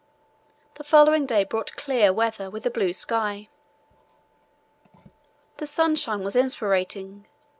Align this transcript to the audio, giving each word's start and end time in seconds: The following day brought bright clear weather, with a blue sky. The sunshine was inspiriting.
The 0.77 0.83
following 0.83 1.27
day 1.27 1.43
brought 1.43 1.73
bright 1.75 1.83
clear 1.83 2.11
weather, 2.11 2.49
with 2.49 2.65
a 2.65 2.71
blue 2.71 2.91
sky. 2.91 3.49
The 5.57 5.67
sunshine 5.67 6.23
was 6.23 6.35
inspiriting. 6.35 7.27